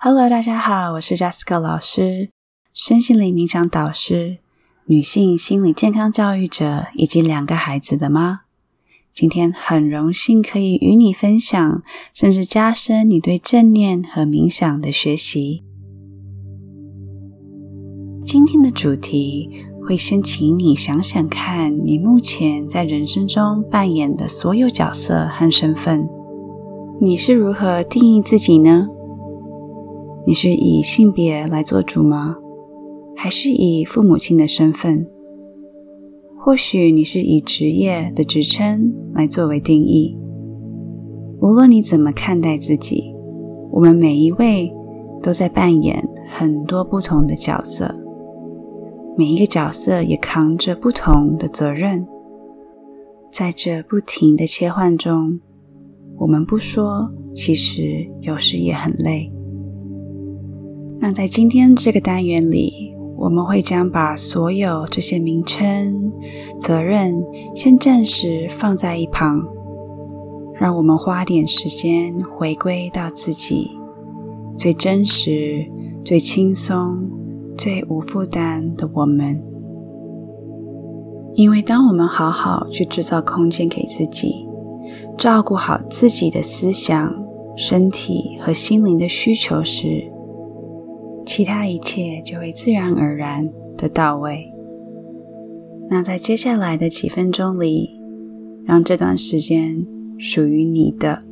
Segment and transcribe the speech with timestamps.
[0.00, 2.30] Hello，大家好，我是 Jessica 老师，
[2.72, 4.38] 身心灵冥想导师，
[4.86, 8.42] 女性心理健康教育者，以及两个孩子的妈。
[9.12, 11.82] 今天很荣幸可以与你分享，
[12.14, 15.64] 甚至加深你对正念和冥想的学习。
[18.24, 19.50] 今天的主题
[19.84, 26.08] 会先请你想想看，你目前在人生中扮演的所有角色和身份，
[27.00, 28.86] 你是如何定义自己呢？
[30.28, 32.36] 你是以性别来做主吗？
[33.16, 35.08] 还是以父母亲的身份？
[36.38, 40.18] 或许你是以职业的职称来作为定义。
[41.40, 43.14] 无论你怎么看待自己，
[43.70, 44.70] 我们每一位
[45.22, 47.94] 都在扮演很多不同的角色，
[49.16, 52.06] 每一个角色也扛着不同的责任。
[53.32, 55.40] 在这不停的切换中，
[56.18, 59.32] 我们不说，其实有时也很累。
[61.00, 66.12] 那在今天这个单元里，我们会将把所有这些名称、
[66.60, 69.46] 责任先暂时放在一旁，
[70.54, 73.70] 让我们花点时间回归到自己
[74.56, 75.70] 最真实、
[76.04, 77.08] 最轻松、
[77.56, 79.40] 最无负担的我们。
[81.34, 84.48] 因为当我们好好去制造空间给自己，
[85.16, 87.14] 照顾好自己的思想、
[87.56, 90.10] 身体和心灵的需求时，
[91.28, 94.50] 其他一切就会自然而然的到位。
[95.90, 98.00] 那在接下来的几分钟里，
[98.64, 101.22] 让这段时间属于你的，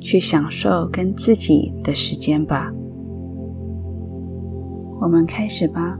[0.00, 2.72] 去享受跟自己的时间吧。
[5.02, 5.98] 我们开始吧。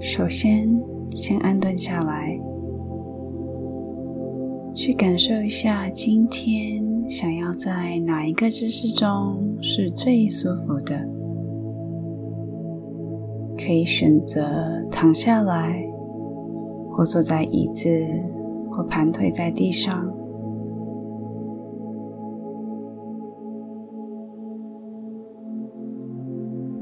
[0.00, 2.40] 首先，先安顿下来，
[4.74, 6.91] 去感受一下今天。
[7.12, 10.98] 想要在哪一个姿势中是最舒服的？
[13.58, 14.42] 可以选择
[14.90, 15.86] 躺下来，
[16.90, 17.90] 或坐在椅子，
[18.70, 20.10] 或盘腿在地上。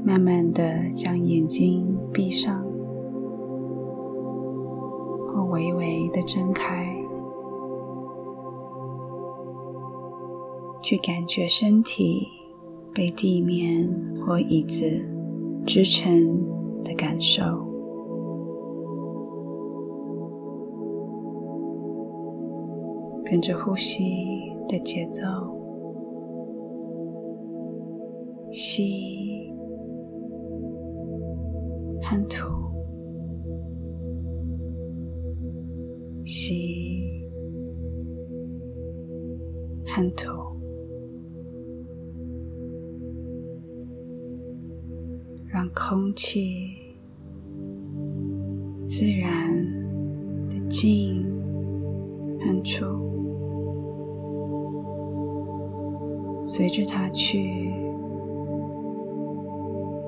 [0.01, 0.63] 慢慢的
[0.95, 2.63] 将眼睛闭上，
[5.27, 7.00] 或微微的睁开。
[10.91, 12.27] 去感觉身体
[12.93, 13.89] 被地面
[14.25, 14.85] 或椅子
[15.65, 16.11] 支撑
[16.83, 17.41] 的感受，
[23.23, 24.03] 跟着呼吸
[24.67, 25.23] 的节奏，
[28.51, 29.49] 吸
[32.01, 32.49] 和吐，
[36.25, 37.29] 吸
[39.85, 40.40] 和吐。
[45.61, 46.75] 让空气
[48.83, 49.63] 自然
[50.49, 51.23] 的进
[52.39, 52.83] 和出，
[56.41, 57.71] 随着它去，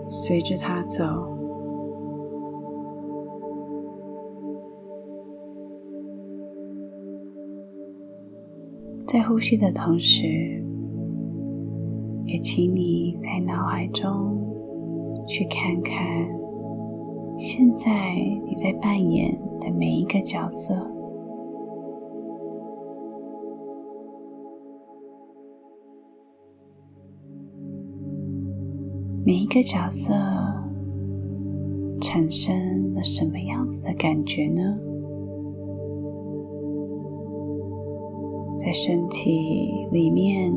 [0.07, 1.05] 随着它走，
[9.07, 10.23] 在呼吸的同时，
[12.23, 14.51] 也请你在脑海中。
[15.25, 15.95] 去看看，
[17.37, 17.89] 现在
[18.45, 20.75] 你在扮演的每一个角色，
[29.25, 30.13] 每一个角色
[32.01, 34.77] 产生了什么样子的感觉呢？
[38.59, 40.53] 在身体里面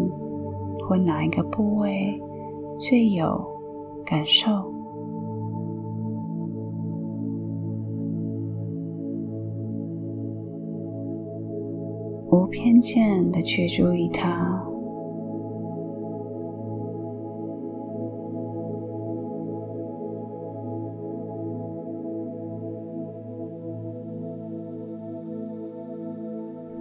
[0.86, 2.20] 或哪一个部位
[2.78, 3.55] 最有？
[4.06, 4.48] 感受，
[12.30, 14.64] 无偏见的去注意它，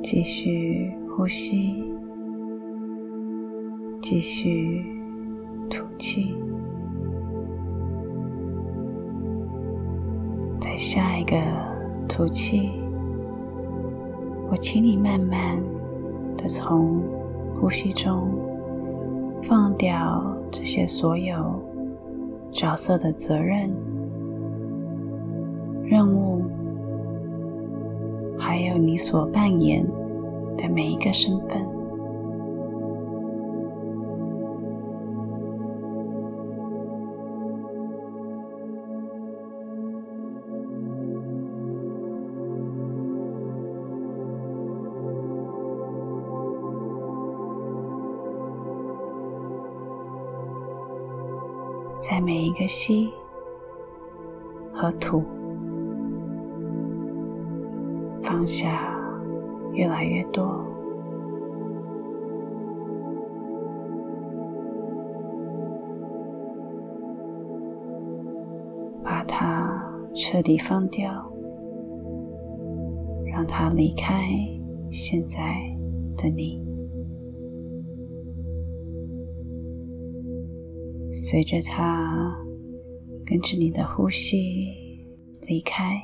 [0.03, 1.83] 继续呼吸，
[3.99, 4.85] 继续
[5.67, 6.44] 吐气。
[11.25, 11.35] 个
[12.07, 12.71] 吐气，
[14.49, 15.61] 我请你慢慢
[16.37, 17.01] 的从
[17.59, 18.29] 呼吸中
[19.41, 21.59] 放掉这些所有
[22.51, 23.69] 角色的责任、
[25.83, 26.43] 任务，
[28.37, 29.85] 还有你所扮演
[30.55, 31.74] 的每一个身份。
[52.07, 53.11] 在每一个吸
[54.71, 55.23] 和吐，
[58.21, 58.95] 放下
[59.73, 60.63] 越来越多，
[69.03, 71.09] 把它彻底放掉，
[73.25, 74.21] 让它离开
[74.91, 75.41] 现在
[76.15, 76.63] 的你。
[81.17, 82.35] 随着它
[83.25, 84.67] 跟着你的呼吸
[85.47, 85.95] 离开，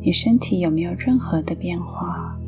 [0.00, 2.38] 你身体有没有任何的变化？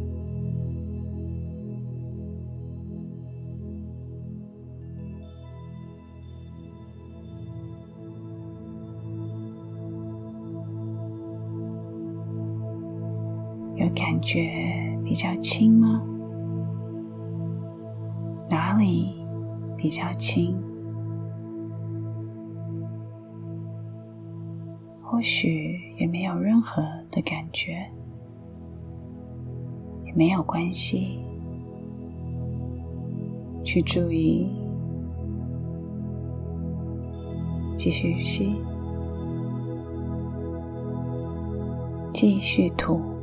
[13.94, 14.50] 感觉
[15.04, 16.02] 比较轻吗？
[18.50, 19.14] 哪里
[19.76, 20.56] 比较轻？
[25.02, 27.88] 或许也没有任何的感觉，
[30.04, 31.20] 也没有关系。
[33.62, 34.48] 去注意，
[37.78, 38.56] 继续吸，
[42.12, 43.13] 继续吐。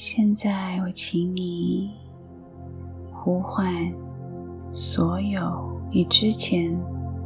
[0.00, 1.90] 现在，我请你
[3.12, 3.92] 呼唤
[4.72, 6.78] 所有你之前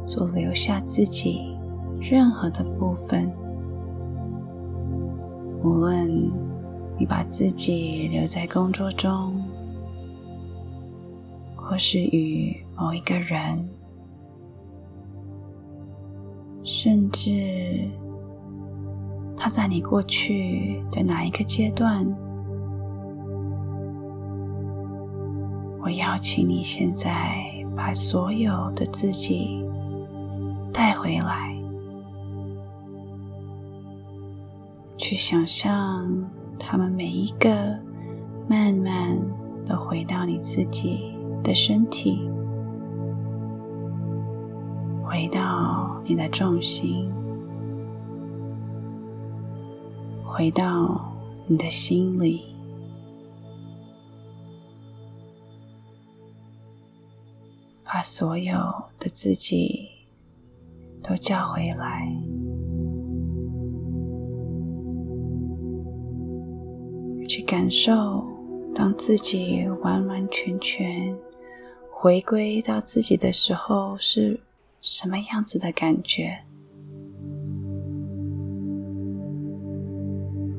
[0.07, 1.55] 所留下自己
[2.01, 3.31] 任何的部分，
[5.61, 6.09] 无论
[6.97, 9.39] 你把自己留在工作中，
[11.55, 13.69] 或是与某一个人，
[16.63, 17.87] 甚至
[19.37, 22.03] 他在你过去的哪一个阶段。
[25.83, 27.43] 我邀请你现在
[27.75, 29.61] 把所有的自己
[30.71, 31.53] 带回来，
[34.97, 36.09] 去想象
[36.57, 37.77] 他们每一个
[38.47, 39.19] 慢慢
[39.65, 41.13] 的回到你自己
[41.43, 42.29] 的身体，
[45.03, 47.11] 回到你的重心，
[50.23, 51.13] 回到
[51.45, 52.52] 你的心里。
[58.03, 58.53] 所有
[58.99, 59.89] 的自己
[61.01, 62.07] 都叫回来，
[67.27, 68.23] 去感受，
[68.75, 71.17] 当自己完完全全
[71.89, 74.39] 回归到自己的时候，是
[74.81, 76.43] 什么样子的感觉？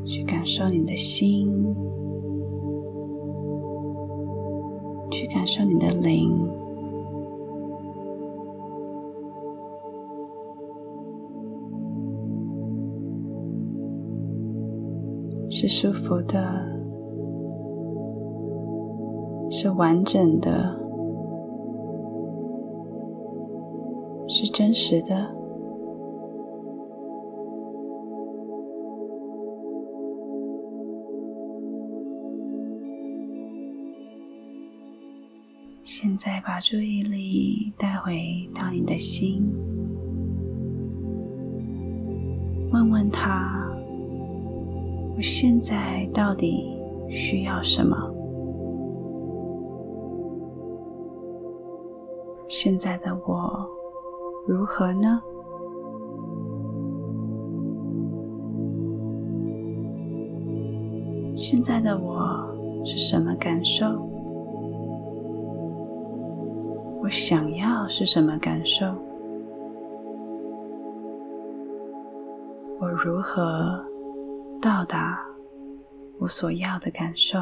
[0.06, 1.75] 去感受你的心，
[5.11, 6.64] 去感受你的灵。
[15.51, 16.67] 是舒服的，
[19.51, 20.81] 是完整的，
[24.27, 25.34] 是真实的。
[35.82, 39.48] 现在把注意力带回到你的心，
[42.72, 43.64] 问问他。
[45.17, 46.77] 我现在到底
[47.09, 47.97] 需要什么？
[52.49, 53.65] 现在的我
[54.44, 55.23] 如何呢？
[61.37, 62.53] 现在的我
[62.85, 63.87] 是什么感受？
[67.01, 68.87] 我想要是什么感受？
[72.81, 73.94] 我如何？
[74.65, 75.23] 到达
[76.19, 77.39] 我所要的感受，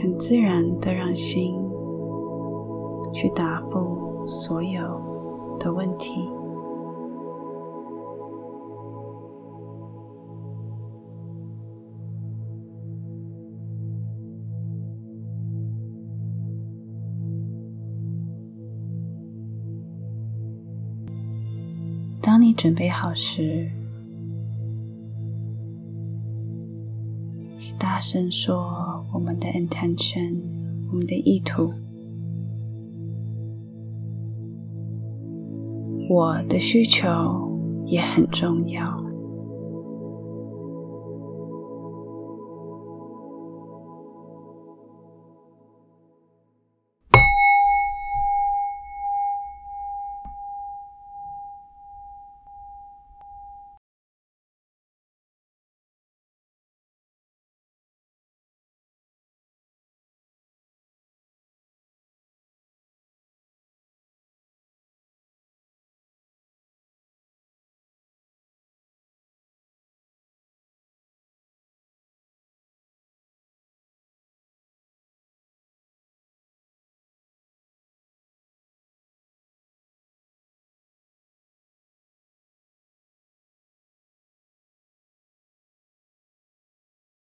[0.00, 1.56] 很自然的让心
[3.12, 5.02] 去答复所有
[5.58, 6.30] 的问题。
[22.52, 23.68] 准备好时，
[27.78, 30.40] 大声说我们的 intention，
[30.90, 31.72] 我们的意图。
[36.08, 37.06] 我的需求
[37.86, 39.11] 也很重要。